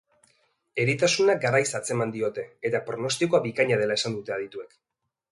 Eritasuna 0.83 1.33
garaiz 1.43 1.67
atzeman 1.79 2.13
diote 2.15 2.45
eta 2.69 2.81
pronostikoa 2.87 3.41
bikaina 3.43 3.77
dela 3.83 3.99
esan 4.01 4.17
dute 4.17 4.35
adituek. 4.37 4.73